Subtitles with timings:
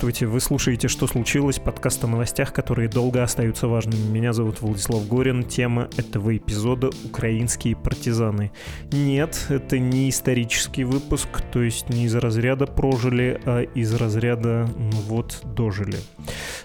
[0.00, 4.00] Здравствуйте, вы слушаете «Что случилось?» подкаст о новостях, которые долго остаются важными.
[4.08, 5.44] Меня зовут Владислав Горин.
[5.44, 8.50] Тема этого эпизода— «Украинские партизаны».
[8.92, 14.96] Нет, это не исторический выпуск, то есть не из разряда «прожили», а из разряда «ну
[15.02, 15.98] вот, дожили».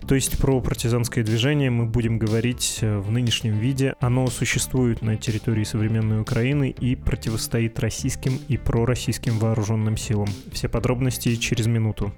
[0.08, 3.96] То есть про партизанское движение мы будем говорить э, в нынешнем виде.
[4.00, 10.30] Оно существует на территории современной Украины и противостоит российским и пророссийским вооруженным силам.
[10.54, 12.14] Все подробности через минуту.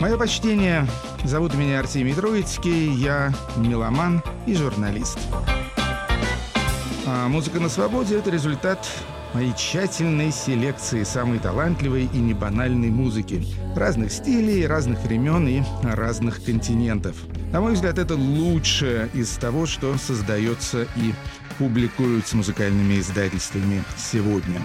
[0.00, 0.86] Мое почтение.
[1.24, 2.90] Зовут меня Артемий Троицкий.
[2.94, 5.18] Я меломан и журналист.
[7.06, 8.88] А музыка на свободе– это результат
[9.34, 13.44] моей тщательной селекции самой талантливой и небанальной музыки.
[13.76, 17.16] Разных стилей, разных времен и разных континентов.
[17.52, 21.12] На мой взгляд, это лучшее из того, что создается и
[21.58, 24.62] публикуют с музыкальными издательствами сегодня.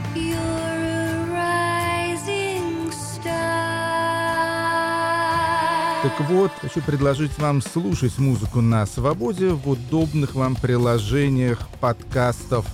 [6.05, 12.67] Так вот, хочу предложить вам слушать музыку на свободе в удобных вам приложениях подкастов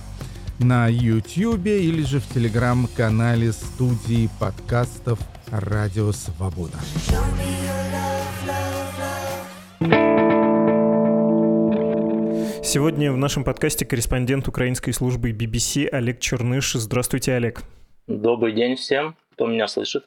[0.58, 5.18] на YouTube или же в телеграм-канале студии подкастов
[5.50, 6.76] «Радио Свобода».
[12.62, 16.74] Сегодня в нашем подкасте корреспондент украинской службы BBC Олег Черныш.
[16.74, 17.62] Здравствуйте, Олег.
[18.06, 20.04] Добрый день всем, кто меня слышит.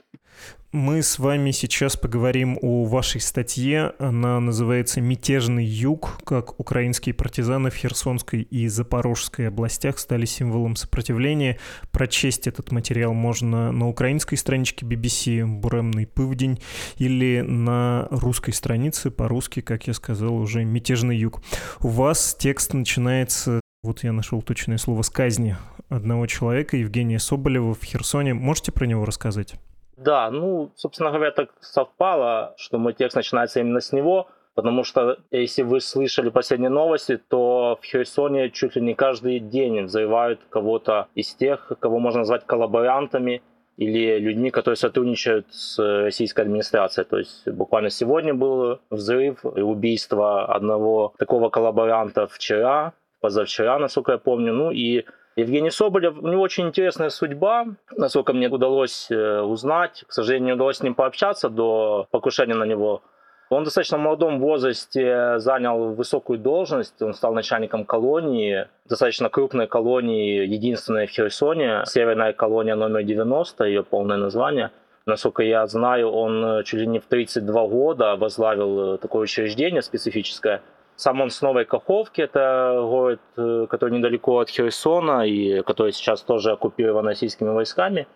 [0.72, 3.94] Мы с вами сейчас поговорим о вашей статье.
[3.98, 6.20] Она называется «Мятежный юг.
[6.26, 11.60] Как украинские партизаны в Херсонской и Запорожской областях стали символом сопротивления».
[11.92, 16.60] Прочесть этот материал можно на украинской страничке BBC «Буремный пывдень»
[16.98, 21.42] или на русской странице по-русски, как я сказал, уже «Мятежный юг».
[21.80, 25.56] У вас текст начинается вот я нашел точное слово с казни
[25.90, 28.34] одного человека, Евгения Соболева в Херсоне.
[28.34, 29.56] Можете про него рассказать?
[29.96, 35.18] Да, ну, собственно говоря, так совпало, что мой текст начинается именно с него, потому что,
[35.32, 41.08] если вы слышали последние новости, то в Херсоне чуть ли не каждый день взрывают кого-то
[41.16, 43.42] из тех, кого можно назвать коллаборантами
[43.78, 47.06] или людьми, которые сотрудничают с российской администрацией.
[47.06, 52.94] То есть буквально сегодня был взрыв и убийство одного такого коллаборанта вчера,
[53.26, 54.54] позавчера, насколько я помню.
[54.54, 55.04] Ну и
[55.36, 57.66] Евгений Соболев, у него очень интересная судьба,
[57.98, 60.04] насколько мне удалось э, узнать.
[60.08, 63.02] К сожалению, не удалось с ним пообщаться до покушения на него.
[63.50, 70.46] Он в достаточно молодом возрасте занял высокую должность, он стал начальником колонии, достаточно крупной колонии,
[70.46, 74.70] единственной в Херсоне, северная колония номер 90, ее полное название.
[75.08, 80.62] Насколько я знаю, он чуть ли не в 32 года возглавил э, такое учреждение специфическое–
[80.96, 86.22] сам он с Новой Каховки, это город, э, который недалеко от Херсона и который сейчас
[86.22, 88.08] тоже оккупирован российскими войсками.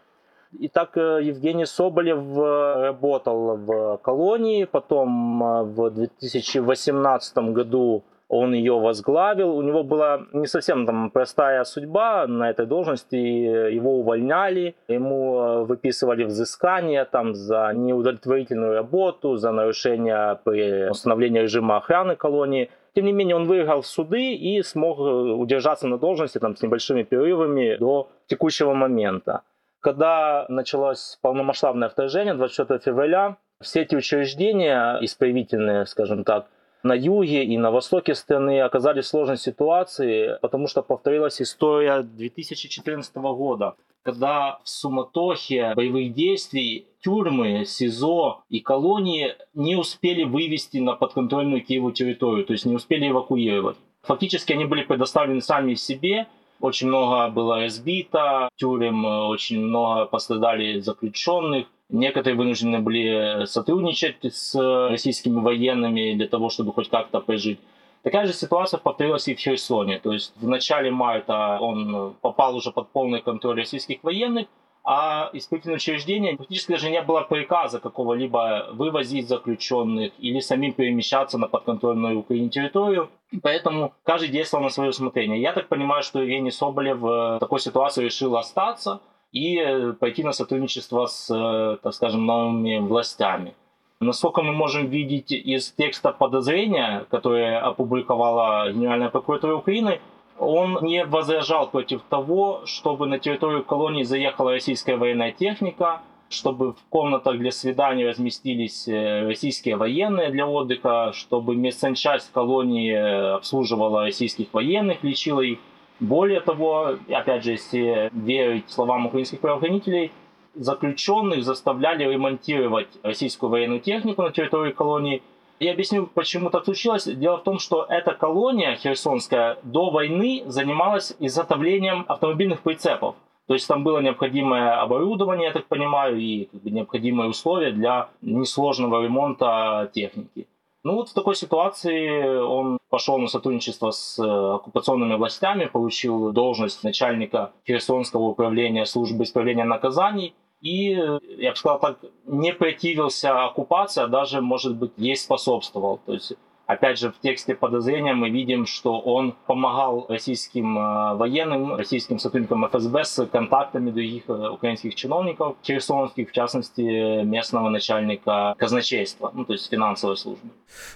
[0.58, 8.80] И так э, Евгений Соболев э, работал в колонии, потом в 2018 году он ее
[8.80, 9.58] возглавил.
[9.58, 13.16] У него была не совсем там простая судьба на этой должности.
[13.16, 22.16] Его увольняли, ему выписывали взыскание там, за неудовлетворительную работу, за нарушение при установлении режима охраны
[22.16, 22.70] колонии.
[22.94, 27.78] Тем не менее, он выиграл суды и смог удержаться на должности там, с небольшими перерывами
[27.78, 29.42] до текущего момента.
[29.82, 36.48] Когда началось полномасштабное вторжение 24 февраля, все эти учреждения исправительные, скажем так,
[36.84, 43.16] на юге и на востоке страны оказались в сложной ситуации, потому что повторилась история 2014
[43.16, 51.64] года, когда в суматохе боевых действий тюрьмы, СИЗО и колонии не успели вывести на подконтрольную
[51.64, 53.78] Киеву территорию, то есть не успели эвакуировать.
[54.04, 56.28] Фактически они были предоставлены сами себе,
[56.62, 61.68] очень много было разбито тюрем, очень много пострадали заключенных.
[61.90, 64.54] Некоторые вынуждены были сотрудничать с
[64.90, 67.60] российскими военными для того, чтобы хоть как-то прожить.
[68.04, 70.00] Такая же ситуация повторилась и в Херсоне.
[70.00, 74.48] То есть в начале марта он попал уже под полный контроль российских военных,
[74.86, 81.48] а исправительное учреждение фактически даже не было приказа какого-либо вывозить заключенных или самим перемещаться на
[81.48, 83.10] подконтрольную Украине территорию.
[83.44, 85.42] Поэтому каждый действовал на свое усмотрение.
[85.42, 91.06] Я так понимаю, что Евгений Соболев в такой ситуации решил остаться, и пойти на сотрудничество
[91.06, 93.54] с, так скажем, новыми властями.
[94.02, 100.00] Насколько мы можем видеть из текста подозрения, которое опубликовала Генеральная прокуратура Украины,
[100.38, 106.84] он не возражал против того, чтобы на территорию колонии заехала российская военная техника, чтобы в
[106.90, 114.54] комнатах для свиданий разместились э, российские военные для отдыха, чтобы медсанчасть колонии э, обслуживала российских
[114.54, 115.60] военных, лечила их.
[116.00, 120.12] Более того, опять же, если верить словам украинских правоохранителей,
[120.56, 125.22] заключенных заставляли ремонтировать российскую военную технику на территории колонии.
[125.60, 127.04] Я объясню, почему так случилось.
[127.04, 133.16] Дело в том, что эта колония херсонская до войны занималась изготовлением автомобильных прицепов.
[133.48, 139.90] То есть там было необходимое оборудование, я так понимаю, и необходимые условия для несложного ремонта
[139.94, 140.48] техники.
[140.84, 146.84] Ну вот в такой ситуации он пошел на сотрудничество с э, оккупационными властями, получил должность
[146.84, 150.92] начальника Херсонского управления службы исправления наказаний и,
[151.38, 156.00] я бы сказал так, не противился оккупации, а даже, может быть, ей способствовал.
[156.06, 156.34] То есть
[156.70, 162.64] Опять же, в тексте подозрения мы видим, что он помогал российским э, военным, российским сотрудникам
[162.64, 169.54] ФСБ с контактами других э, украинских чиновников, херсонских, в частности, местного начальника казначейства, ну, то
[169.54, 170.48] есть финансовой службы.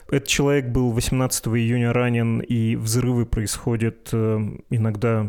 [0.10, 4.40] Этот человек был 18 июня ранен, и взрывы происходят э,
[4.70, 5.28] иногда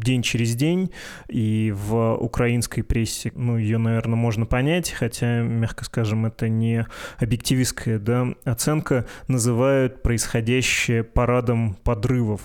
[0.00, 0.90] день через день,
[1.28, 6.86] и в украинской прессе, ну, ее, наверное, можно понять, хотя, мягко скажем, это не
[7.18, 12.40] объективистская да, оценка, называют происходящее парадом подрывов.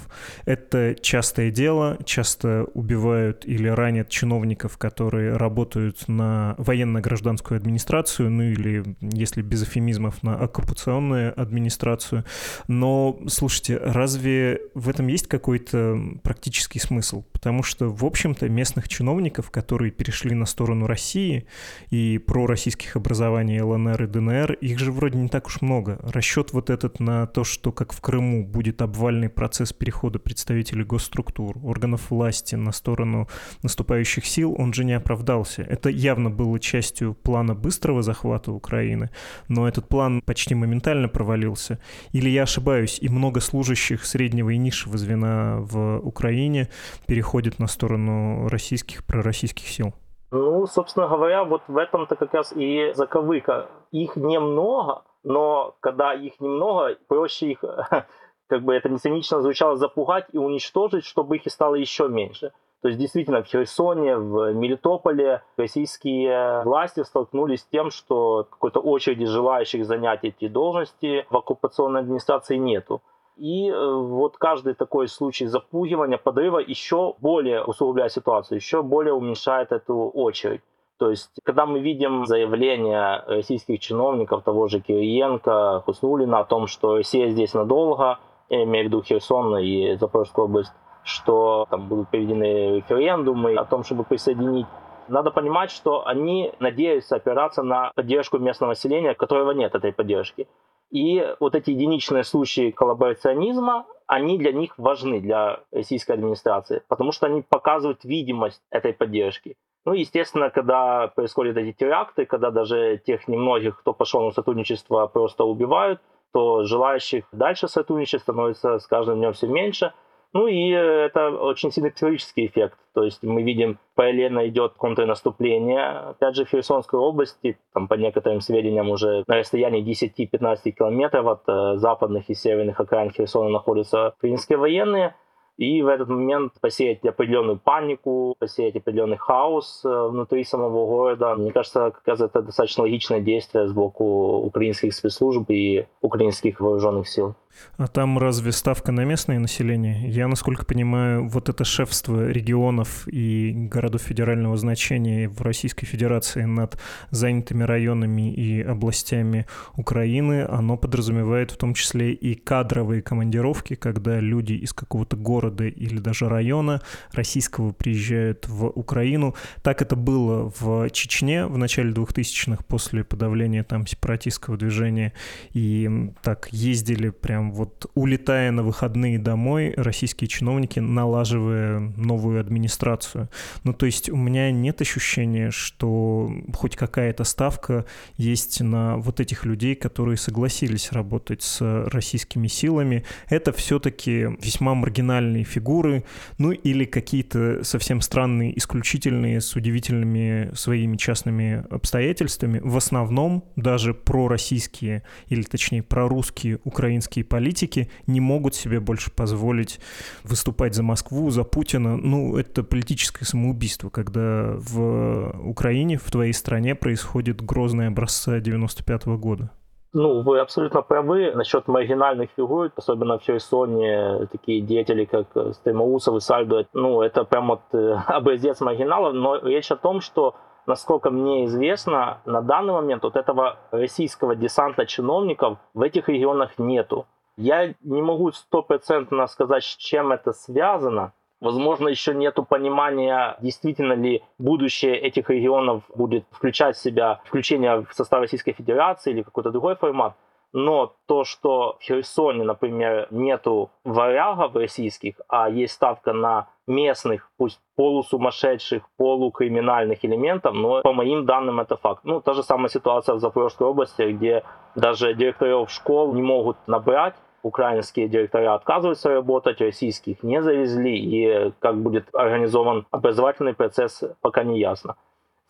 [0.45, 8.95] Это частое дело, часто убивают или ранят чиновников, которые работают на военно-гражданскую администрацию, ну или,
[9.01, 12.25] если без эфемизмов, на оккупационную администрацию.
[12.67, 17.23] Но, слушайте, разве в этом есть какой-то практический смысл?
[17.39, 21.45] Потому что, в общем-то, местных чиновников, которые перешли на сторону России
[21.89, 25.99] и про российских образований ЛНР и ДНР, их же вроде не так уж много.
[26.03, 31.57] Расчет вот этот на то, что, как в Крыму, будет обвальный процесс перехода представителей госструктур,
[31.63, 33.29] органов власти на сторону
[33.63, 35.61] наступающих сил, он же не оправдался.
[35.61, 39.11] Это явно было частью плана быстрого захвата Украины,
[39.47, 41.79] но этот план почти моментально провалился.
[42.11, 46.67] Или я ошибаюсь, и много служащих среднего и низшего звена в Украине
[47.07, 49.93] переходят переходит на сторону российских, пророссийских сил?
[50.31, 53.67] Ну, собственно говоря, вот в этом-то как раз и заковыка.
[53.91, 57.63] Их немного, но когда их немного, проще их,
[58.47, 62.51] как бы это не цинично звучало, запугать и уничтожить, чтобы их и стало еще меньше.
[62.81, 69.25] То есть действительно в Херсоне, в Мелитополе российские власти столкнулись с тем, что какой-то очереди
[69.25, 73.01] желающих занять эти должности в оккупационной администрации нету.
[73.39, 79.71] И э, вот каждый такой случай запугивания, подрыва еще более усугубляет ситуацию, еще более уменьшает
[79.71, 80.61] эту очередь.
[80.97, 86.97] То есть, когда мы видим заявления российских чиновников, того же Кириенко, Хуснулина о том, что
[86.97, 88.19] Россия здесь надолго,
[88.49, 93.85] я имею в виду Херсон и Запорожскую область, что там будут проведены референдумы о том,
[93.85, 94.67] чтобы присоединить
[95.09, 100.47] надо понимать, что они надеются опираться на поддержку местного населения, которого нет этой поддержки.
[100.91, 107.27] И вот эти единичные случаи коллаборационизма, они для них важны, для российской администрации, потому что
[107.27, 109.55] они показывают видимость этой поддержки.
[109.85, 115.43] Ну, естественно, когда происходят эти теракты, когда даже тех немногих, кто пошел на сотрудничество, просто
[115.43, 116.01] убивают,
[116.33, 119.93] то желающих дальше сотрудничать становится с каждым днем все меньше–
[120.33, 122.77] ну и э, это очень сильный психологический эффект.
[122.93, 126.11] То есть мы видим, параллельно идет контрнаступление.
[126.11, 131.41] Опять же, в Херсонской области, там по некоторым сведениям, уже на расстоянии 10-15 километров от
[131.47, 135.15] э, западных и северных окраин Херсона находятся украинские военные–
[135.59, 141.35] и в этот момент посеять определенную панику, посеять определенный хаос э, внутри самого города.
[141.35, 147.09] Мне кажется, как раз это достаточно логичное действие с боку украинских спецслужб и украинских вооруженных
[147.09, 147.35] сил.
[147.77, 150.09] А там разве ставка на местное население?
[150.09, 156.77] Я, насколько понимаю, вот это шефство регионов и городов федерального значения в Российской Федерации над
[157.09, 164.53] занятыми районами и областями Украины, оно подразумевает в том числе и кадровые командировки, когда люди
[164.53, 166.81] из какого-то города или даже района
[167.13, 169.35] российского приезжают в Украину.
[169.63, 175.13] Так это было в Чечне в начале 2000-х после подавления там сепаратистского движения.
[175.53, 183.29] И так ездили прям прям вот улетая на выходные домой, российские чиновники, налаживая новую администрацию.
[183.63, 187.85] Ну, то есть у меня нет ощущения, что хоть какая-то ставка
[188.17, 193.05] есть на вот этих людей, которые согласились работать с российскими силами.
[193.29, 196.03] Это все-таки весьма маргинальные фигуры,
[196.37, 202.59] ну или какие-то совсем странные, исключительные, с удивительными своими частными обстоятельствами.
[202.63, 209.79] В основном даже пророссийские, или точнее прорусские украинские политики не могут себе больше позволить
[210.23, 211.95] выступать за Москву, за Путина.
[211.97, 219.17] Ну, это политическое самоубийство, когда в Украине, в твоей стране происходит грозный образца 95 -го
[219.17, 219.51] года.
[219.93, 226.19] Ну, вы абсолютно правы насчет маргинальных фигур, особенно в Херсоне, такие деятели, как Стремоусов и
[226.19, 226.67] Сальдо.
[226.73, 230.35] Ну, это прям вот э, образец маргиналов, но речь о том, что
[230.67, 237.07] насколько мне известно, на данный момент вот этого российского десанта чиновников в этих регионах нету.
[237.39, 244.23] Я не могу стопроцентно сказать, с чем это связано, Возможно, еще нет понимания, действительно ли
[244.37, 249.77] будущее этих регионов будет включать в себя включение в состав Российской Федерации или какой-то другой
[249.77, 250.15] формат.
[250.51, 257.61] Но то, что в Херсоне, например, нету варягов российских, а есть ставка на местных, пусть
[257.75, 262.01] полусумасшедших, полукриминальных элементов, но по моим данным это факт.
[262.03, 264.43] Ну, та же самая ситуация в Запорожской области, где
[264.75, 271.77] даже директоров школ не могут набрать, украинские директора отказываются работать, российских не завезли, и как
[271.81, 274.95] будет организован образовательный процесс, пока не ясно.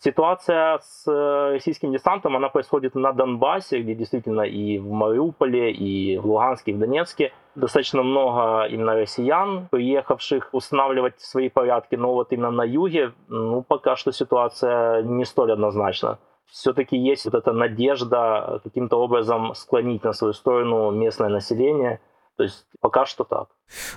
[0.02, 6.18] Ситуация с э, российским десантом, она происходит на Донбассе, где действительно и в Мариуполе, и
[6.18, 12.32] в Луганске, и в Донецке достаточно много именно россиян, приехавших устанавливать свои порядки, но вот
[12.32, 16.18] именно на юге, ну, пока что ситуация не столь однозначна
[16.52, 22.00] все-таки есть вот эта надежда каким-то образом склонить на свою сторону местное население.
[22.38, 23.50] То есть пока что так.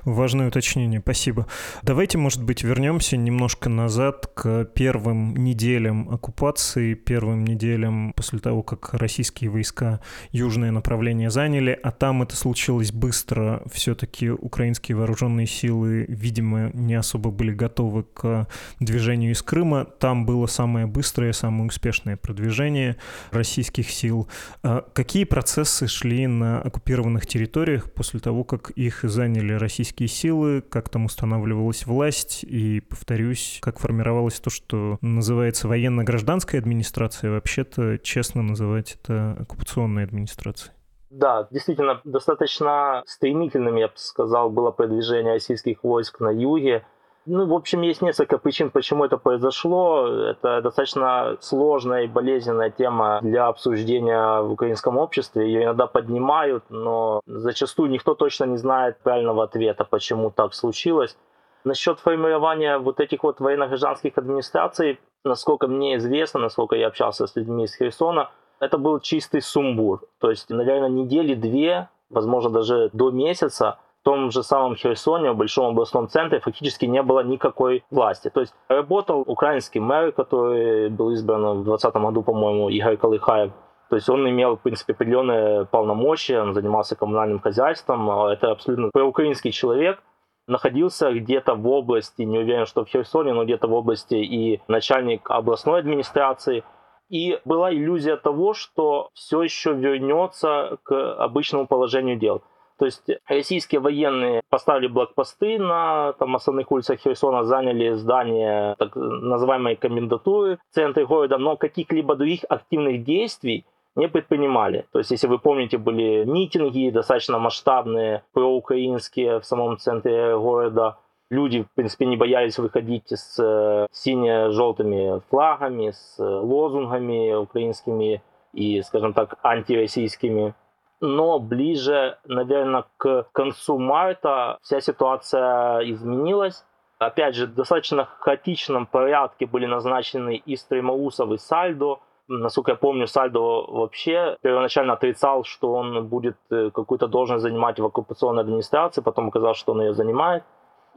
[0.05, 1.47] Важное уточнение, спасибо.
[1.83, 8.95] Давайте, может быть, вернемся немножко назад к первым неделям оккупации, первым неделям после того, как
[8.95, 10.01] российские войска
[10.31, 13.63] южное направление заняли, а там это случилось быстро.
[13.73, 18.47] Все-таки украинские вооруженные силы, видимо, не особо были готовы к
[18.81, 19.85] движению из Крыма.
[19.85, 22.97] Там было самое быстрое, самое успешное продвижение
[23.31, 24.29] российских сил.
[24.63, 30.89] А какие процессы шли на оккупированных территориях после того, как их заняли российские силы, как
[30.89, 38.99] там устанавливалась власть, и, повторюсь, как формировалось то, что называется военно-гражданская администрация, вообще-то честно называть
[39.03, 40.75] это оккупационной администрацией.
[41.13, 46.87] Да, действительно, достаточно стремительным, я бы сказал, было продвижение российских войск на юге.
[47.25, 50.09] Ну, в общем, есть несколько причин, почему это произошло.
[50.09, 55.47] Это достаточно сложная и болезненная тема для обсуждения в украинском обществе.
[55.47, 61.17] Ее иногда поднимают, но зачастую никто точно не знает правильного ответа, почему так случилось.
[61.65, 67.65] Насчет формирования вот этих вот военно-гражданских администраций, насколько мне известно, насколько я общался с людьми
[67.65, 70.03] из Херсона, это был чистый сумбур.
[70.19, 75.67] То есть, наверное, недели две, возможно, даже до месяца– том же самом Херсоне, в большом
[75.73, 78.31] областном центре, фактически не было никакой власти.
[78.31, 83.53] То есть работал украинский мэр, который был избран в 2020 году, по-моему, Игорь Калыхаев.
[83.91, 88.11] То есть он имел, в принципе, определенные полномочия, он занимался коммунальным хозяйством.
[88.29, 90.03] Это абсолютно проукраинский человек,
[90.47, 95.31] находился где-то в области, не уверен, что в Херсоне, но где-то в области и начальник
[95.31, 96.65] областной администрации.
[97.11, 102.43] И была иллюзия того, что все еще вернется к обычному положению дел.
[102.83, 109.77] То есть российские военные поставили блокпосты на там, основных улицах Херсона, заняли здание так называемой
[109.77, 114.87] комендатуры в центре города, но каких-либо других активных действий не предпринимали.
[114.91, 120.99] То есть, если вы помните, были митинги достаточно масштабные, проукраинские в самом центре города.
[121.31, 128.23] Люди, в принципе, не боялись выходить с э, сине-желтыми флагами, с лозунгами украинскими
[128.53, 130.55] и, скажем так, антироссийскими
[131.03, 136.65] но ближе, наверное, к концу марта вся ситуация изменилась.
[137.01, 141.99] Опять же, в достаточно хаотичном порядке были назначены и Стремоусов, и Сальдо.
[142.29, 147.85] Насколько я помню, Сальдо вообще первоначально отрицал, что он будет э, какую-то должность занимать в
[147.85, 150.45] оккупационной администрации, потом оказалось, что он ее занимает.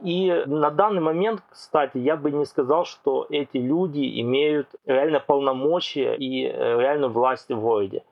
[0.04, 6.14] И на данный момент, кстати, я бы не сказал, что эти люди имеют реально полномочия
[6.14, 8.04] и э, реальную власть в городе.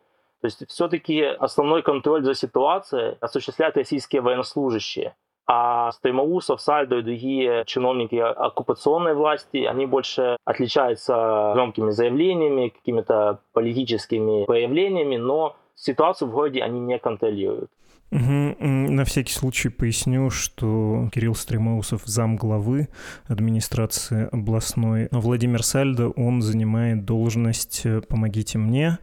[0.44, 5.14] То есть все-таки основной контроль за ситуацией осуществляют российские военнослужащие.
[5.46, 14.44] А Стаймаусов, Сальдо и другие чиновники оккупационной власти, они больше отличаются громкими заявлениями, какими-то политическими
[14.44, 17.70] проявлениями, но ситуацию в городе они не контролируют.
[18.12, 18.56] Угу.
[18.60, 22.88] На всякий случай поясню, что Кирилл Стремоусов зам главы
[23.28, 28.98] администрации областной, а Владимир Сальдо, он занимает должность «Помогите мне».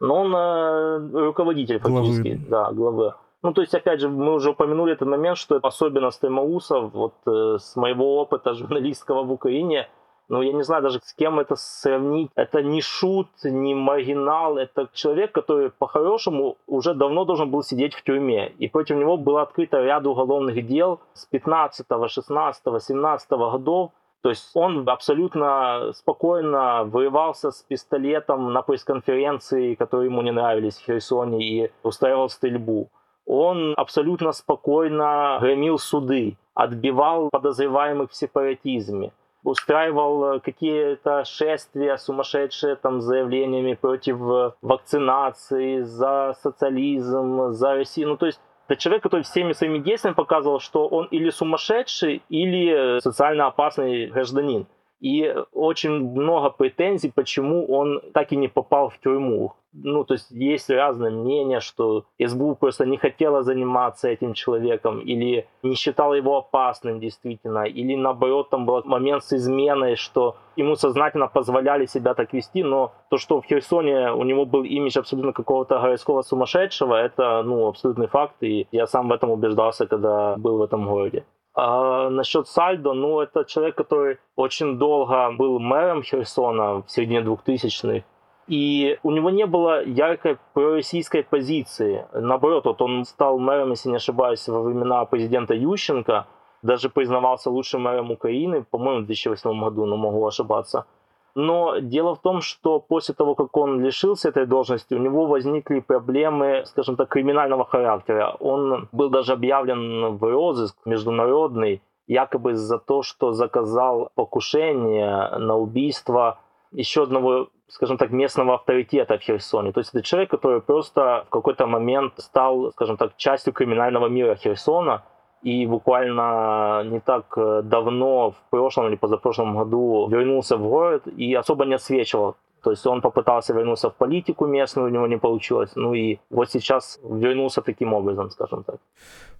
[0.00, 2.46] Но он э, руководитель фактически, главы.
[2.48, 3.14] да, главы.
[3.42, 7.56] Ну, то есть, опять же, мы уже упомянули этот момент, что особенно Стремоусов, вот э,
[7.58, 9.88] с моего опыта журналистского в Украине–
[10.30, 12.30] ну, я не знаю даже с кем это сравнить.
[12.36, 18.04] Это не шут, не маргинал, это человек, который по-хорошему уже давно должен был сидеть в
[18.04, 18.50] тюрьме.
[18.60, 23.90] И против него было открыто ряд уголовных дел с 15, 16, 17 годов.
[24.22, 30.84] То есть он абсолютно спокойно вырывался с пистолетом на пресс-конференции, которые ему не нравились в
[30.84, 32.90] Херсоне, и устраивал стрельбу.
[33.26, 39.12] Он абсолютно спокойно громил суды, отбивал подозреваемых в сепаратизме
[39.42, 44.18] устраивал какие-то шествия сумасшедшие там с заявлениями против
[44.60, 48.08] вакцинации, за социализм, за Россию.
[48.08, 52.96] Ну, то есть это человек, который всеми своими действиями показывал, что он или сумасшедший, или
[52.96, 54.66] э, социально опасный гражданин.
[55.00, 59.54] И очень много претензий, почему он так и не попал в тюрьму.
[59.72, 65.46] Ну, то есть есть разные мнения, что СБУ просто не хотела заниматься этим человеком, или
[65.62, 71.28] не считала его опасным действительно, или наоборот там был момент с изменой, что ему сознательно
[71.28, 75.78] позволяли себя так вести, но то, что в Херсоне у него был имидж абсолютно какого-то
[75.78, 80.62] городского сумасшедшего, это ну, абсолютный факт, и я сам в этом убеждался, когда был в
[80.62, 81.24] этом городе.
[81.53, 88.05] А насчет Сальдо, ну, это человек, который очень долго был мэром Херсона в середине 2000-х.
[88.47, 92.05] И у него не было яркой пророссийской позиции.
[92.13, 96.27] Наоборот, вот он стал мэром, если не ошибаюсь, во времена президента Ющенко,
[96.61, 100.85] даже признавался лучшим мэром Украины, по-моему, в 2008 году, но могу ошибаться.
[101.34, 105.80] Но дело в том, что после того, как он лишился этой должности, у него возникли
[105.80, 108.36] проблемы, скажем так, криминального характера.
[108.40, 116.38] Он был даже объявлен в розыск международный, якобы за то, что заказал покушение на убийство
[116.72, 119.72] еще одного, скажем так, местного авторитета в Херсоне.
[119.72, 124.34] То есть это человек, который просто в какой-то момент стал, скажем так, частью криминального мира
[124.34, 125.04] Херсона,
[125.42, 131.34] и буквально не так э, давно, в прошлом или позапрошлом году, вернулся в город и
[131.34, 132.36] особо не отсвечивал.
[132.62, 135.70] То есть он попытался вернуться в политику местную, у него не получилось.
[135.76, 138.76] Ну и вот сейчас вернулся таким образом, скажем так.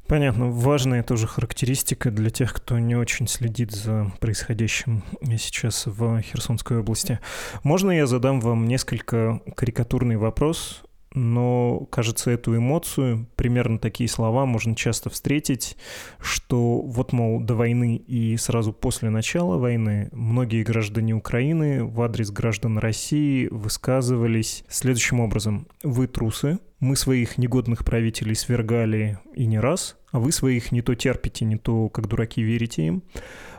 [0.09, 0.51] Понятно.
[0.51, 5.03] Важная тоже характеристика для тех, кто не очень следит за происходящим
[5.38, 7.20] сейчас в Херсонской области.
[7.62, 10.83] Можно я задам вам несколько карикатурный вопрос
[11.14, 15.77] но, кажется, эту эмоцию, примерно такие слова можно часто встретить,
[16.20, 22.31] что вот, мол, до войны и сразу после начала войны многие граждане Украины в адрес
[22.31, 25.66] граждан России высказывались следующим образом.
[25.83, 30.94] Вы трусы, мы своих негодных правителей свергали и не раз, а вы своих не то
[30.94, 33.03] терпите, не то как дураки верите им.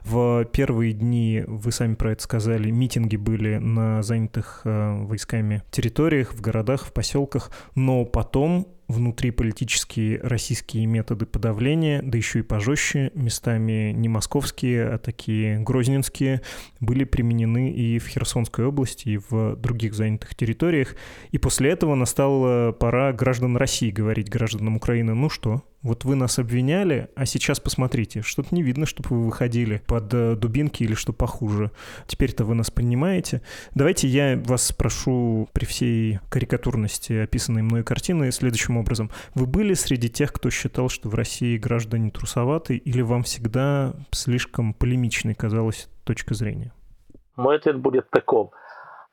[0.01, 6.33] В первые дни, вы сами про это сказали, митинги были на занятых э, войсками территориях,
[6.33, 13.91] в городах, в поселках, но потом внутриполитические российские методы подавления, да еще и пожестче, местами
[13.91, 16.41] не московские, а такие грозненские,
[16.79, 20.95] были применены и в Херсонской области, и в других занятых территориях.
[21.31, 26.37] И после этого настала пора граждан России говорить гражданам Украины, ну что, вот вы нас
[26.37, 31.11] обвиняли, а сейчас посмотрите, что-то не видно, чтобы вы выходили под э, дубинки или что
[31.11, 31.71] похуже.
[32.05, 33.41] Теперь-то вы нас понимаете.
[33.73, 39.09] Давайте я вас спрошу при всей карикатурности описанной мной картины следующим образом.
[39.33, 44.73] Вы были среди тех, кто считал, что в России граждане трусоваты, или вам всегда слишком
[44.73, 46.73] полемичной казалась точка зрения?
[47.35, 48.51] Мой ответ будет таков.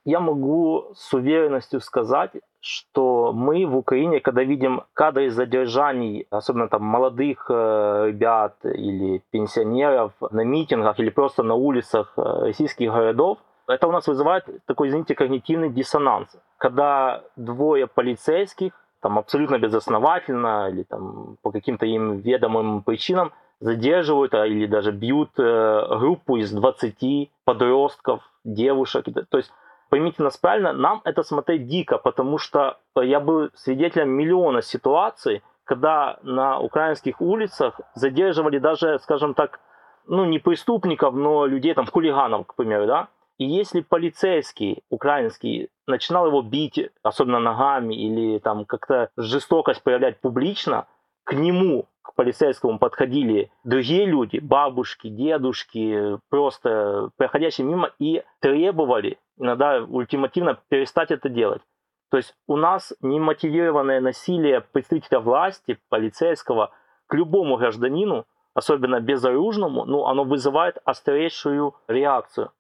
[0.05, 6.83] Я могу с уверенностью сказать, что мы в Украине, когда видим кадры задержаний, особенно там
[6.83, 13.87] молодых э, ребят или пенсионеров на митингах или просто на улицах э, российских городов, это
[13.87, 16.35] у нас вызывает такой, извините, когнитивный диссонанс.
[16.57, 24.47] Когда двое полицейских, там абсолютно безосновательно или там по каким-то им ведомым причинам задерживают а,
[24.47, 29.07] или даже бьют э, группу из 20 подростков, девушек.
[29.31, 29.53] То есть
[29.91, 36.19] поймите нас правильно, нам это смотреть дико, потому что я был свидетелем миллиона ситуаций, когда
[36.23, 39.61] на украинских улицах задерживали даже, скажем так,
[40.07, 43.09] ну не преступников, но людей там, хулиганов, к примеру, да,
[43.39, 50.87] и если полицейский украинский начинал его бить, особенно ногами, или там как-то жестокость проявлять публично,
[51.25, 59.83] к нему, к полицейскому подходили другие люди, бабушки, дедушки, просто проходящие мимо и требовали иногда
[59.83, 61.63] ультимативно перестать это делать.
[62.11, 66.71] То есть у нас немотивированное насилие представителя власти, полицейского,
[67.07, 72.51] к любому гражданину, особенно безоружному, ну, оно вызывает острейшую реакцию.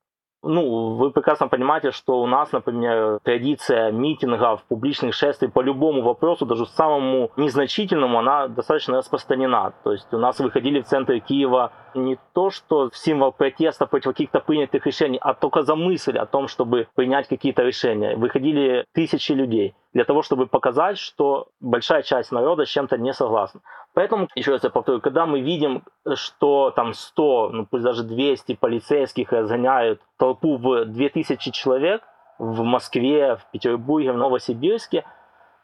[0.42, 6.46] Ну, вы прекрасно понимаете, что у нас, например, традиция митингов, публичных шествий по любому вопросу,
[6.46, 9.72] даже самому незначительному, она достаточно распространена.
[9.83, 14.38] То есть у нас выходили в центр Киева не то, что символ протеста против каких-то
[14.38, 18.14] принятых решений, а только за мысль о том, чтобы принять какие-то решения.
[18.14, 23.61] Выходили тысячи людей для того, чтобы показать, что большая часть народа с чем-то не согласна.
[23.94, 25.83] Поэтому, еще раз я повторю, когда мы видим,
[26.14, 32.03] что там 100, ну пусть даже 200 полицейских разгоняют толпу в 2000 человек
[32.38, 35.05] в Москве, в Петербурге, в Новосибирске,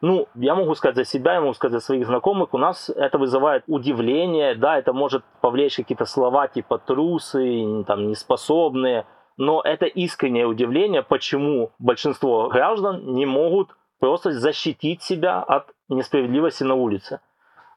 [0.01, 3.17] ну, я могу сказать за себя, я могу сказать за своих знакомых, у нас это
[3.17, 9.05] вызывает удивление, да, это может повлечь какие-то слова типа трусы, там, неспособные,
[9.37, 16.75] но это искреннее удивление, почему большинство граждан не могут просто защитить себя от несправедливости на
[16.75, 17.19] улице.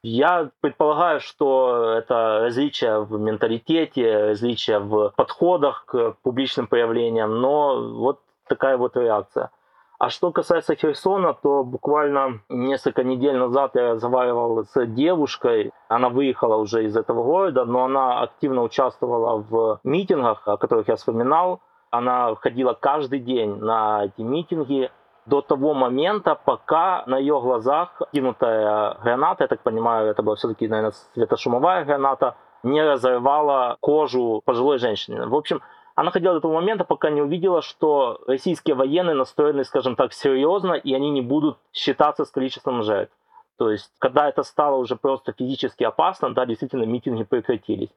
[0.02, 8.20] Я предполагаю, что это различия в менталитете, различия в подходах к публичным проявлениям, но вот
[8.48, 9.50] такая вот реакция.
[9.98, 15.72] А что касается Херсона, то буквально несколько недель назад я разговаривал с девушкой.
[15.88, 20.94] Она выехала уже из этого города, но она активно участвовала в митингах, о которых я
[20.94, 21.60] вспоминал.
[21.90, 24.92] Она ходила каждый день на эти митинги
[25.28, 30.68] до того момента, пока на ее глазах кинутая граната, я так понимаю, это была все-таки,
[30.68, 35.26] наверное, светошумовая граната, не разорвала кожу пожилой женщины.
[35.26, 35.60] В общем,
[35.94, 40.72] она ходила до того момента, пока не увидела, что российские военные настроены, скажем так, серьезно,
[40.72, 43.12] и они не будут считаться с количеством жертв.
[43.58, 47.90] То есть, когда это стало уже просто физически опасно, да, действительно, митинги прекратились.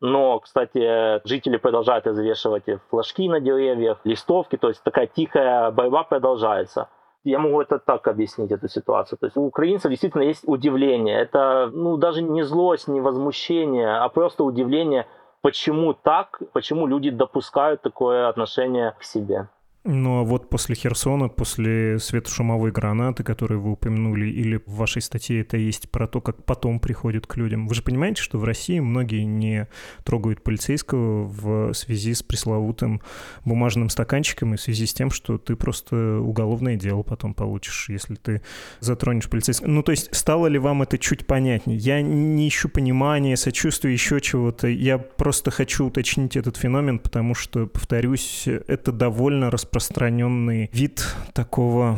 [0.00, 6.88] Но, кстати, жители продолжают развешивать флажки на деревьях, листовки, то есть такая тихая борьба продолжается.
[7.24, 9.18] Я могу это так объяснить, эту ситуацию.
[9.18, 11.18] То есть у украинцев действительно есть удивление.
[11.20, 15.06] Это ну, даже не злость, не возмущение, а просто удивление,
[15.42, 19.48] почему так, почему люди допускают такое отношение к себе.
[19.90, 25.40] Ну а вот после Херсона, после светошумовой гранаты, которую вы упомянули, или в вашей статье
[25.40, 27.66] это есть про то, как потом приходит к людям.
[27.66, 29.66] Вы же понимаете, что в России многие не
[30.04, 33.00] трогают полицейского в связи с пресловутым
[33.46, 38.16] бумажным стаканчиком и в связи с тем, что ты просто уголовное дело потом получишь, если
[38.16, 38.42] ты
[38.80, 39.68] затронешь полицейского.
[39.68, 41.78] Ну то есть стало ли вам это чуть понятнее?
[41.78, 44.68] Я не ищу понимания, сочувствия, еще чего-то.
[44.68, 51.00] Я просто хочу уточнить этот феномен, потому что, повторюсь, это довольно распространено распространенный вид
[51.34, 51.96] такого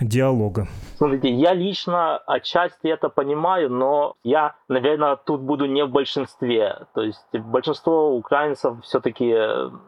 [0.00, 0.68] диалога.
[0.96, 6.86] Смотрите, я лично отчасти это понимаю, но я, наверное, тут буду не в большинстве.
[6.94, 9.34] То есть большинство украинцев все-таки,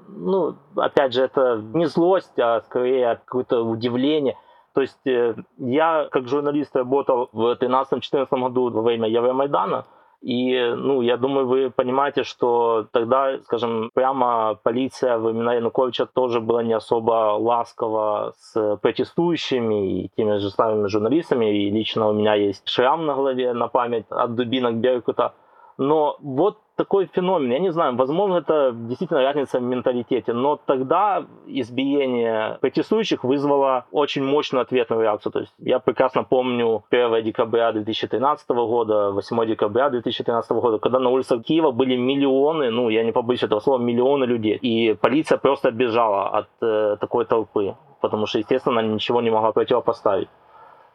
[0.09, 4.37] ну, опять же, это не злость, а скорее какое-то удивление.
[4.73, 9.85] То есть э, я, как журналист, работал в 2013-2014 году во время Евромайдана,
[10.25, 16.63] и, ну, я думаю, вы понимаете, что тогда, скажем, прямо полиция времена Януковича тоже была
[16.63, 21.55] не особо ласкова с протестующими и теми же самыми журналистами.
[21.55, 25.35] И лично у меня есть шрам на голове на память от дубинок Беркута.
[25.79, 27.51] Но вот такой феномен.
[27.53, 34.25] Я не знаю, возможно, это действительно разница в менталитете, но тогда избиение протестующих вызвало очень
[34.25, 35.33] мощную ответную реакцию.
[35.33, 41.11] То есть я прекрасно помню 1 декабря 2013 года, 8 декабря 2013 года, когда на
[41.11, 44.57] улицах Киева были миллионы, ну, я не побоюсь этого слова, миллионы людей.
[44.57, 49.53] И полиция просто бежала от э, такой толпы, потому что, естественно, она ничего не могла
[49.53, 50.29] противопоставить.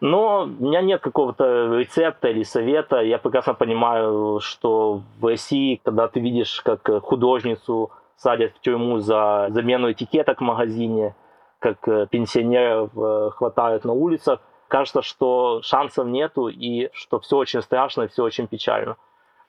[0.01, 3.01] Но у меня нет какого-то рецепта или совета.
[3.01, 9.47] Я прекрасно понимаю, что в России, когда ты видишь, как художницу садят в тюрьму за
[9.49, 11.15] замену этикеток в магазине,
[11.59, 17.61] как э, пенсионеров э, хватают на улицах, кажется, что шансов нету и что все очень
[17.61, 18.95] страшно все очень печально.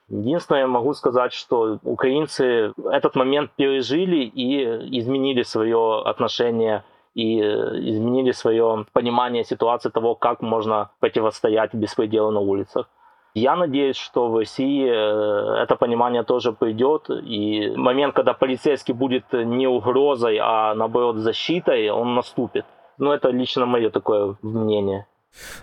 [0.09, 7.79] Единственное, я могу сказать, что украинцы этот момент пережили и изменили свое отношение и э,
[7.79, 12.89] изменили свое понимание ситуации того, как можно противостоять беспределу на улицах.
[13.33, 19.25] Я надеюсь, что в России э, это понимание тоже придет, и момент, когда полицейский будет
[19.31, 22.65] не угрозой, а наоборот защитой, он наступит.
[22.97, 25.07] Но это лично мое такое мнение.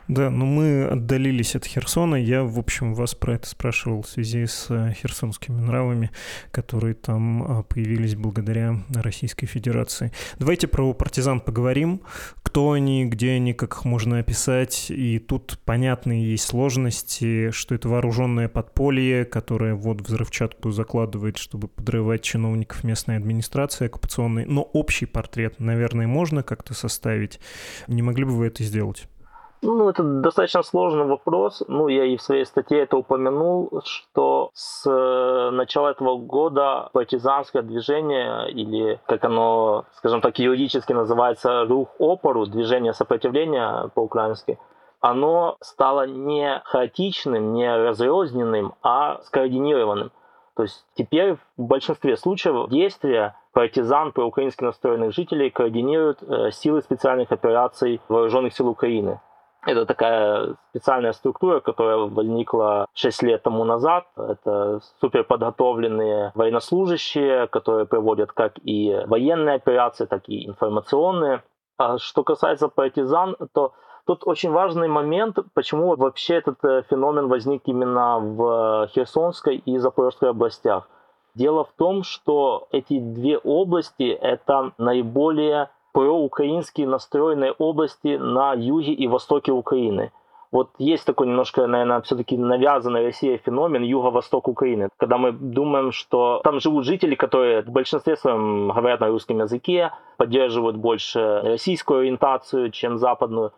[0.08, 2.16] Да, но мы отдалились от Херсона.
[2.16, 6.10] Я, в общем, вас про это спрашивал в связи с э, херсонскими нравами,
[6.50, 10.12] которые там а, появились благодаря Российской Федерации.
[10.38, 12.00] Давайте про партизан поговорим.
[12.42, 14.86] Кто они, где они, как их можно описать.
[14.90, 22.22] И тут понятные есть сложности, что это вооруженное подполье, которое вот взрывчатку закладывает, чтобы подрывать
[22.22, 24.46] чиновников местной администрации оккупационной.
[24.46, 27.38] Но общий портрет, наверное, можно как-то составить.
[27.86, 29.06] Не могли бы вы это сделать?
[29.60, 31.64] Ну, это достаточно сложный вопрос.
[31.66, 37.62] Ну, я и в своей статье это упомянул, что с э, начала этого года партизанское
[37.62, 44.58] движение, или как оно, скажем так, юридически называется, рух опору, движение сопротивления по-украински,
[45.00, 50.12] оно стало не хаотичным, не разрозненным, а скоординированным.
[50.54, 57.32] То есть теперь в большинстве случаев действия партизан проукраински настроенных жителей координируют э, силы специальных
[57.32, 59.20] операций вооруженных сил Украины.
[59.66, 64.06] Это такая специальная структура, которая возникла 6 лет тому назад.
[64.16, 71.42] Это суперподготовленные военнослужащие, которые проводят как и военные операции, так и информационные.
[71.76, 73.72] А что касается партизан, то
[74.06, 80.30] тут очень важный момент, почему вообще этот э, феномен возник именно в Херсонской и Запорожской
[80.30, 80.88] областях.
[81.34, 89.06] Дело в том, что эти две области— это наиболее проукраинские настроенные области на юге и
[89.06, 90.12] востоке Украины.
[90.50, 96.40] Вот есть такой немножко, наверное, все-таки навязанный Россией феномен юго-восток Украины, когда мы думаем, что
[96.42, 102.70] там живут жители, которые в большинстве своем говорят на русском языке, поддерживают больше российскую ориентацию,
[102.70, 103.52] чем западную.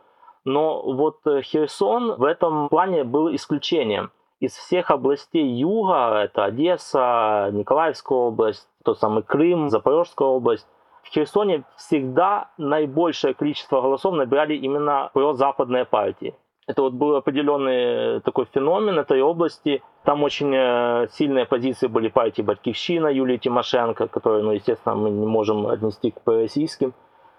[0.45, 4.11] Но вот Херсон в этом плане был исключением.
[4.41, 10.67] Из всех областей юга, это Одесса, Николаевская область, тот самый Крым, Запорожская область,
[11.11, 16.35] в Херсоне всегда наибольшее количество голосов набирали именно прозападные партии.
[16.69, 19.83] Это вот был определенный такой феномен этой области.
[20.05, 25.27] Там очень э, сильные позиции были партии Батькивщина Юлии Тимошенко, которые, ну, естественно, мы не
[25.27, 26.95] можем отнести к пророссийским.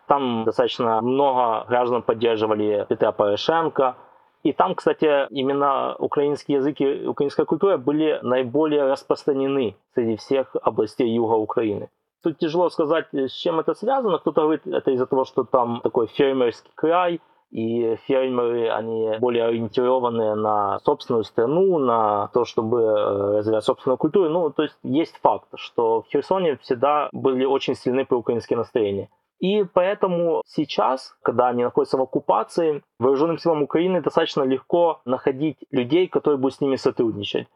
[0.08, 3.96] Там достаточно много граждан поддерживали Петра Порошенко.
[4.44, 11.36] И там, кстати, именно украинские языки, украинская культура были наиболее распространены среди всех областей юга
[11.36, 11.90] Украины.
[12.24, 14.20] Тут тяжело сказать, с чем это связано.
[14.20, 17.20] Кто-то говорит, это из-за того, что там такой фермерский край,
[17.52, 24.30] и фермеры, они более ориентированы на собственную страну, на то, чтобы э, развивать собственную культуру.
[24.30, 29.10] Ну, то есть есть факт, что в Херсоне всегда были очень сильны проукраинские настроения.
[29.40, 36.08] И поэтому сейчас, когда они находятся в оккупации, вооруженным силам Украины достаточно легко находить людей,
[36.08, 37.48] которые будут с ними сотрудничать.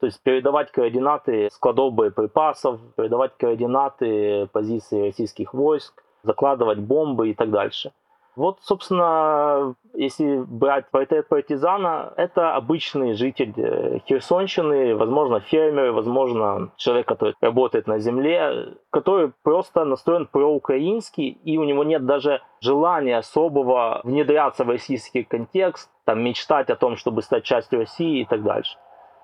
[0.00, 7.50] То есть передавать координаты складов боеприпасов, передавать координаты позиций российских войск, закладывать бомбы и так
[7.50, 7.92] дальше.
[8.36, 17.06] Вот, собственно, если брать портрет партизана, это обычный житель э, Херсонщины, возможно, фермер, возможно, человек,
[17.06, 24.00] который работает на земле, который просто настроен проукраинский, и у него нет даже желания особого
[24.04, 28.78] внедряться в российский контекст, там, мечтать о том, чтобы стать частью России и так дальше.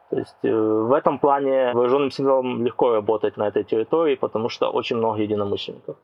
[0.09, 4.71] То есть э, в этом плане вооруженным силам легко работать на этой территории, потому что
[4.71, 5.97] очень много единомышленников.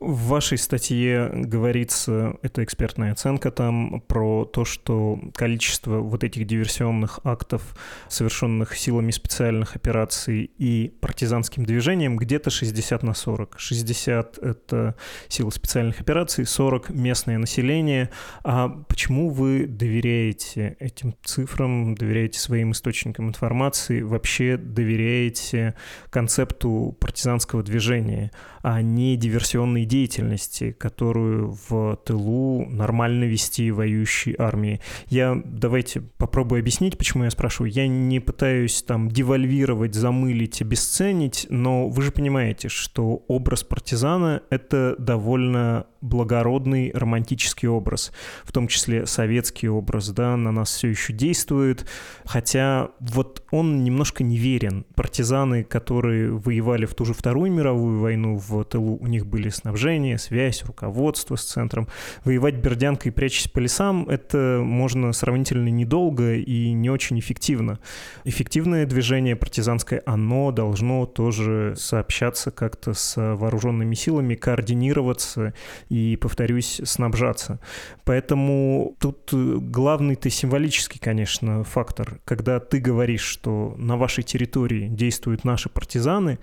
[0.00, 7.20] В вашей статье говорится, это экспертная оценка там, про то, что количество вот этих диверсионных
[7.24, 7.74] актов,
[8.08, 13.58] совершенных силами специальных операций и партизанским движением, где-то 60 на 40.
[13.58, 14.94] 60— это
[15.28, 18.08] силы специальных операций, 40— местное население.
[18.44, 23.41] А почему вы доверяете этим цифрам, доверяете своим источникам информации?
[23.42, 25.74] Информации вообще доверяете
[26.10, 28.30] концепту партизанского движения,
[28.62, 34.80] а не диверсионной деятельности, которую в тылу нормально вести воюющей армии.
[35.08, 37.72] Я давайте попробую объяснить, почему я спрашиваю.
[37.72, 44.94] Я не пытаюсь там девальвировать, замылить, обесценить, но вы же понимаете, что образ партизана— это
[44.98, 48.12] довольно благородный романтический образ,
[48.44, 51.86] в том числе советский образ, да, на нас все еще действует,
[52.24, 54.84] хотя вот он немножко неверен.
[54.94, 60.18] Партизаны, которые воевали в ту же Вторую мировую войну в тылу, у них были снабжение,
[60.18, 61.88] связь, руководство с центром.
[62.24, 67.78] Воевать бердянкой, прячась по лесам, это можно сравнительно недолго и не очень эффективно.
[68.24, 75.54] Эффективное движение партизанское, оно должно тоже сообщаться как-то с вооруженными силами, координироваться
[75.88, 77.60] и, повторюсь, снабжаться.
[78.04, 82.20] Поэтому тут э, главный-то символический, конечно, фактор.
[82.24, 86.38] Когда ты говоришь, что на вашей территории действуют наши партизаны,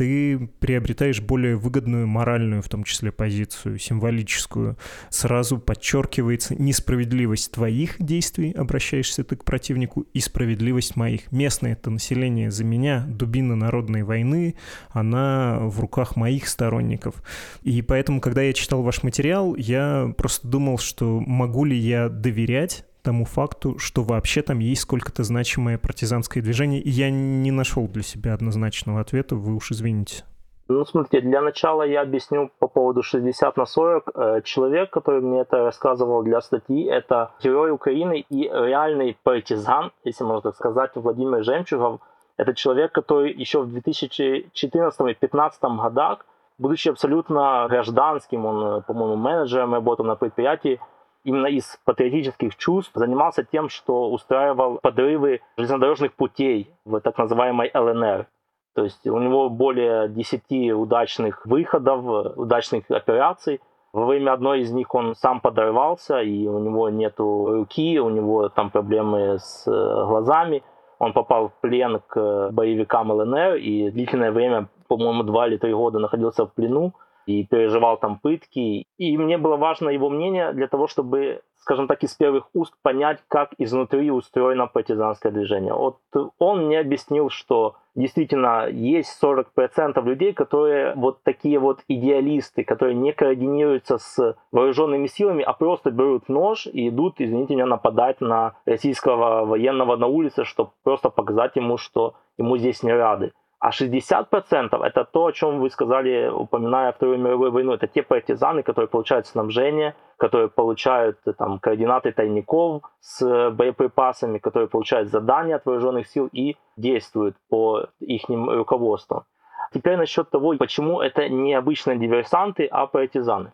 [0.00, 4.78] ты приобретаешь более выгодную моральную, в том числе, позицию, символическую.
[5.10, 11.30] Сразу подчеркивается несправедливость твоих действий, обращаешься ты к противнику, и справедливость моих.
[11.32, 14.54] Местное это население за меня, дубина народной войны,
[14.88, 17.22] она в руках моих сторонников.
[17.62, 22.86] И поэтому, когда я читал ваш материал, я просто думал, что могу ли я доверять
[23.02, 28.02] тому факту, что вообще там есть сколько-то значимое партизанское движение, и я не нашел для
[28.02, 30.24] себя однозначного ответа, вы уж извините.
[30.68, 34.10] Ну, смотрите, для начала я объясню по поводу 60 на 40.
[34.14, 40.22] Э, человек, который мне это рассказывал для статьи, это герой Украины и реальный партизан, если
[40.22, 42.00] можно так сказать, Владимир Жемчугов.
[42.36, 46.24] Это человек, который еще в 2014 и 2015 годах,
[46.58, 50.78] будучи абсолютно гражданским, он, э, по-моему, менеджером работал на предприятии,
[51.24, 58.26] именно из патриотических чувств занимался тем, что устраивал подрывы железнодорожных путей в так называемой ЛНР.
[58.74, 63.60] То есть у него более 10 удачных выходов, удачных операций.
[63.92, 68.48] Во время одной из них он сам подорвался, и у него нет руки, у него
[68.48, 69.70] там проблемы с э,
[70.06, 70.62] глазами.
[71.00, 75.98] Он попал в плен к боевикам ЛНР и длительное время, по-моему, два или три года
[75.98, 76.92] находился в плену
[77.30, 78.84] и переживал там пытки.
[78.98, 83.18] И мне было важно его мнение для того, чтобы скажем так, из первых уст понять,
[83.28, 85.74] как изнутри устроено партизанское движение.
[85.74, 85.98] Вот
[86.38, 93.12] он мне объяснил, что действительно есть 40% людей, которые вот такие вот идеалисты, которые не
[93.12, 99.44] координируются с вооруженными силами, а просто берут нож и идут, извините меня, нападать на российского
[99.44, 103.32] военного на улице, чтобы просто показать ему, что ему здесь не рады.
[103.60, 107.74] А 60% это то, о чем вы сказали, упоминая Вторую мировую войну.
[107.74, 115.10] Это те партизаны, которые получают снабжение, которые получают там, координаты тайников с боеприпасами, которые получают
[115.10, 119.26] задания от вооруженных сил и действуют по их руководству.
[119.74, 123.52] Теперь насчет того, почему это не обычные диверсанты, а партизаны.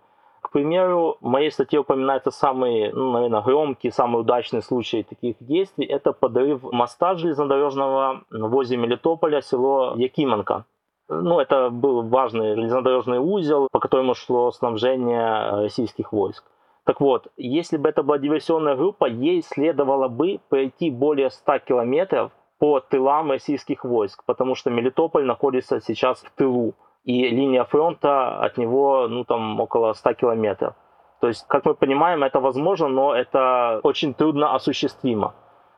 [0.57, 5.85] Примеру, в моей статье упоминается самый, ну, наверное, громкий, самый удачный случай таких действий.
[5.85, 10.64] Это подрыв моста железнодорожного возле Мелитополя, село Якименко.
[11.11, 16.42] Ну, это был важный железнодорожный узел, по которому шло снабжение российских войск.
[16.87, 22.33] Так вот, если бы это была диверсионная группа, ей следовало бы пройти более 100 километров
[22.59, 26.73] по тылам российских войск, потому что Мелитополь находится сейчас в тылу
[27.07, 30.75] и линия фронта от него, ну, там, около 100 километров.
[31.21, 35.35] То есть, как мы понимаем, это возможно, но это очень трудно осуществимо.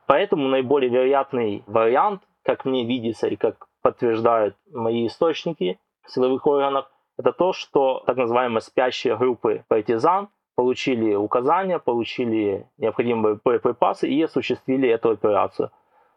[0.07, 7.33] Поэтому наиболее вероятный вариант, как мне видится и как подтверждают мои источники силовых органах, это
[7.33, 15.11] то, что так называемые спящие группы партизан получили указания, получили необходимые боеприпасы и осуществили эту
[15.11, 15.71] операцию,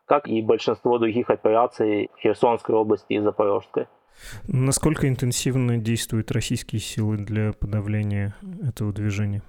[0.06, 3.88] как и большинство других операций в Херсонской области и Запорожской.
[4.48, 8.36] Насколько интенсивно действуют российские силы для подавления
[8.68, 9.42] этого движения?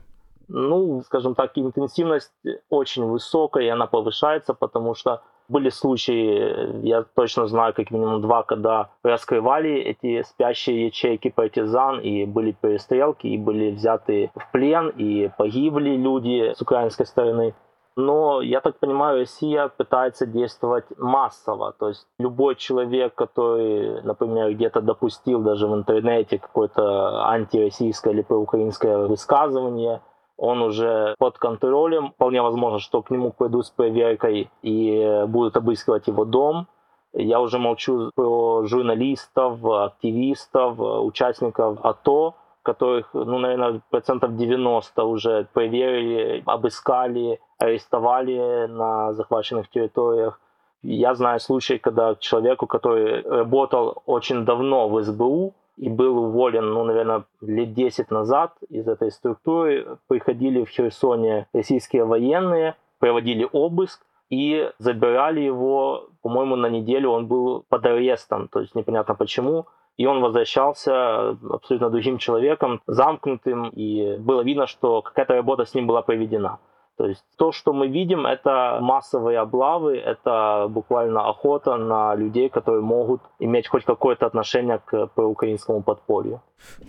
[0.48, 2.33] Ну, скажем так, интенсивность
[2.68, 8.42] очень высокая, и она повышается, потому что были случаи, я точно знаю, как минимум два,
[8.42, 15.31] когда раскрывали эти спящие ячейки партизан, и были перестрелки, и были взяты в плен, и
[15.37, 17.55] погибли люди с украинской стороны.
[17.96, 21.72] Но, я так понимаю, Россия пытается действовать массово.
[21.72, 29.07] То есть любой человек, который, например, где-то допустил даже в интернете какое-то антироссийское или проукраинское
[29.07, 30.00] высказывание,
[30.38, 32.12] он уже под контролем.
[32.12, 36.66] Вполне возможно, что к нему пойдут с проверкой и будут обыскивать его дом.
[37.12, 46.42] Я уже молчу про журналистов, активистов, участников АТО, которых, ну, наверное, процентов 90 уже проверили,
[46.46, 50.40] обыскали, арестовали на захваченных территориях.
[50.83, 56.85] Я знаю случаи, когда человеку, который работал очень давно в СБУ и был уволен, ну,
[56.85, 64.70] наверное, лет 10 назад из этой структуры, приходили в Херсоне российские военные, проводили обыск, и
[64.79, 70.20] забирали его, по-моему, на неделю он был под арестом, то есть непонятно почему и он
[70.20, 76.59] возвращался абсолютно другим человеком, замкнутым, и было видно, что какая-то работа с ним была проведена.
[76.98, 82.83] То есть то, что мы видим, это массовые облавы, это буквально охота на людей, которые
[82.83, 86.42] могут иметь хоть какое-то отношение к проукраинскому подполью.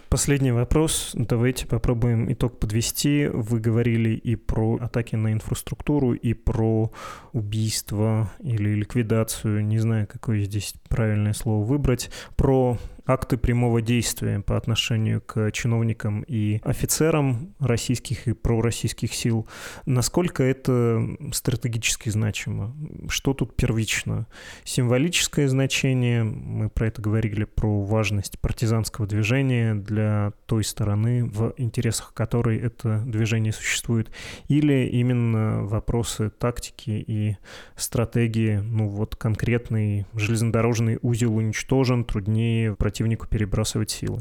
[0.09, 1.11] Последний вопрос.
[1.15, 3.27] Давайте попробуем итог подвести.
[3.27, 6.91] Вы говорили и про атаки на инфраструктуру, и про
[7.31, 14.57] убийство или ликвидацию, не знаю, какое здесь правильное слово выбрать, про акты прямого действия по
[14.57, 19.47] отношению к чиновникам и офицерам российских и пророссийских сил.
[19.85, 22.75] Насколько это стратегически значимо?
[23.09, 24.27] Что тут первично?
[24.63, 32.13] Символическое значение, мы про это говорили, про важность партизанского движения для той стороны, в интересах
[32.13, 34.11] которой это движение существует,
[34.47, 37.37] или именно вопросы тактики и
[37.75, 44.19] стратегии, ну вот конкретный железнодорожный узел уничтожен, труднее противнику перебрасывать силы?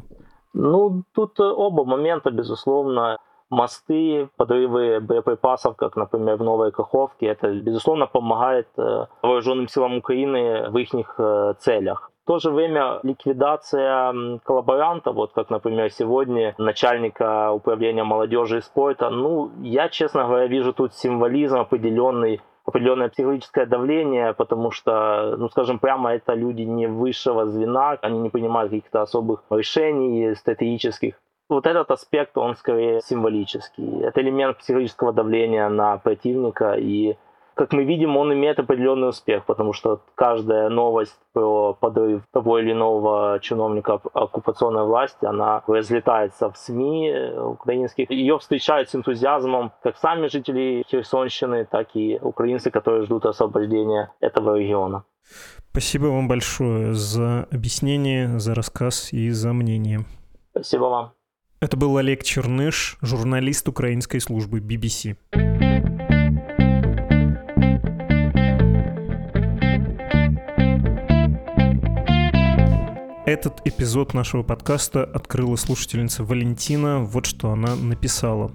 [0.54, 3.18] Ну, тут э, оба момента, безусловно.
[3.50, 10.70] Мосты, подрывы боеприпасов, как, например, в Новой Каховке, это, безусловно, помогает э, вооруженным силам Украины
[10.70, 12.10] в их э, целях.
[12.24, 19.10] В то же время ликвидация коллаборанта, вот как, например, сегодня начальника управления молодежи и спорта,
[19.10, 22.40] ну, я, честно говоря, вижу тут символизм определенный
[22.72, 28.30] определенное психологическое давление, потому что, ну, скажем прямо, это люди не высшего звена, они не
[28.30, 31.14] принимают каких-то особых решений стратегических.
[31.50, 34.00] Вот этот аспект, он скорее символический.
[34.00, 37.16] Это элемент психологического давления на противника, и
[37.54, 42.72] как мы видим, он имеет определенный успех, потому что каждая новость про подрыв того или
[42.72, 48.10] иного чиновника оккупационной власти, она разлетается в СМИ украинских.
[48.10, 54.56] Ее встречают с энтузиазмом как сами жители Херсонщины, так и украинцы, которые ждут освобождения этого
[54.56, 55.04] региона.
[55.70, 60.00] Спасибо вам большое за объяснение, за рассказ и за мнение.
[60.50, 61.12] Спасибо вам.
[61.60, 65.16] Это был Олег Черныш, журналист украинской службы BBC.
[73.32, 76.98] Этот эпизод нашего подкаста открыла слушательница Валентина.
[76.98, 78.52] Вот что она написала.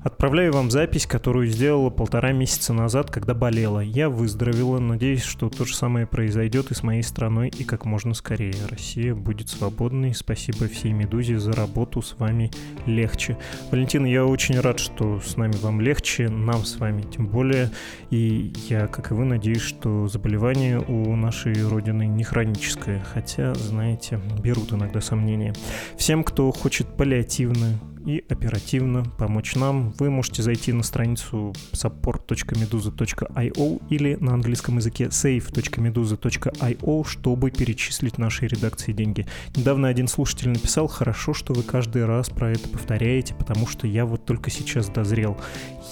[0.00, 3.80] Отправляю вам запись, которую сделала полтора месяца назад, когда болела.
[3.80, 8.14] Я выздоровела, надеюсь, что то же самое произойдет и с моей страной, и как можно
[8.14, 8.54] скорее.
[8.70, 10.14] Россия будет свободной.
[10.14, 12.52] Спасибо всей «Медузе» за работу, с вами
[12.86, 13.38] легче.
[13.72, 17.72] Валентина, я очень рад, что с нами вам легче, нам с вами тем более.
[18.10, 24.20] И я, как и вы, надеюсь, что заболевание у нашей Родины не хроническое, хотя, знаете,
[24.40, 25.54] берут иногда сомнения.
[25.96, 34.14] Всем, кто хочет паллиативно и оперативно помочь нам, вы можете зайти на страницу support.meduza.io или
[34.16, 39.26] на английском языке save.meduza.io, чтобы перечислить нашей редакции деньги.
[39.56, 44.06] Недавно один слушатель написал, хорошо, что вы каждый раз про это повторяете, потому что я
[44.06, 45.38] вот только сейчас дозрел.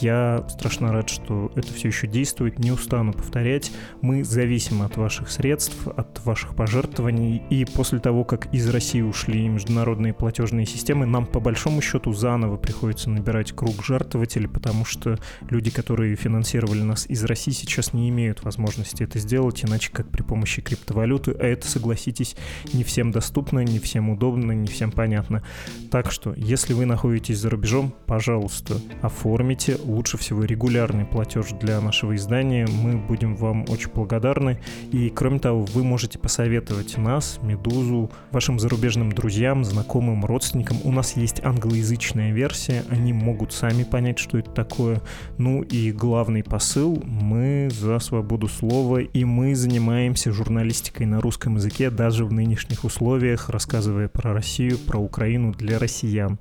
[0.00, 3.72] Я страшно рад, что это все еще действует, не устану повторять.
[4.02, 9.48] Мы зависим от ваших средств, от ваших пожертвований, и после того, как из России ушли
[9.48, 15.18] международные платежные системы, нам по большому счету заново приходится набирать круг жертвователей, потому что
[15.48, 20.22] люди, которые финансировали нас из России, сейчас не имеют возможности это сделать, иначе как при
[20.22, 22.36] помощи криптовалюты, а это, согласитесь,
[22.72, 25.42] не всем доступно, не всем удобно, не всем понятно.
[25.90, 32.14] Так что, если вы находитесь за рубежом, пожалуйста, оформите лучше всего регулярный платеж для нашего
[32.16, 32.66] издания.
[32.66, 34.60] Мы будем вам очень благодарны.
[34.92, 40.78] И кроме того, вы можете посоветовать нас, Медузу, вашим зарубежным друзьям, знакомым, родственникам.
[40.84, 41.40] У нас есть
[41.86, 45.00] англоязычная версия, они могут сами понять, что это такое.
[45.38, 51.90] Ну и главный посыл, мы за свободу слова, и мы занимаемся журналистикой на русском языке
[51.90, 56.38] даже в нынешних условиях, рассказывая про Россию, про Украину для россиян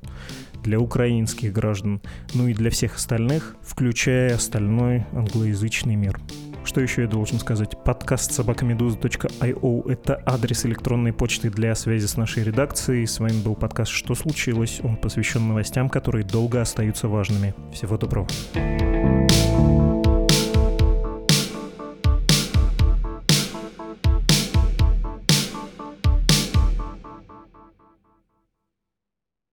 [0.63, 2.01] для украинских граждан,
[2.33, 6.19] ну и для всех остальных, включая остальной англоязычный мир.
[6.65, 7.77] Что еще я должен сказать?
[7.83, 13.05] Подкаст собакамедуза.io— это адрес электронной почты для связи с нашей редакцией.
[13.05, 14.79] С вами был подкаст «Что случилось?».
[14.83, 17.53] Он посвящен новостям, которые долго остаются важными.
[17.71, 18.27] Всего доброго.